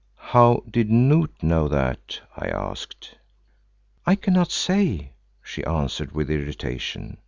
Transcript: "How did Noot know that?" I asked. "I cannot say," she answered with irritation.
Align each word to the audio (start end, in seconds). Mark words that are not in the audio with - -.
"How 0.17 0.63
did 0.67 0.89
Noot 0.89 1.43
know 1.43 1.67
that?" 1.67 2.21
I 2.35 2.47
asked. 2.47 3.19
"I 4.03 4.15
cannot 4.15 4.49
say," 4.51 5.11
she 5.43 5.63
answered 5.63 6.11
with 6.13 6.31
irritation. 6.31 7.19